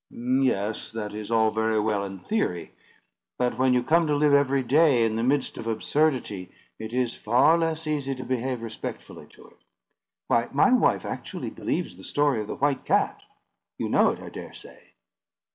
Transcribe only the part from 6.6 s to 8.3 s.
it is far less easy to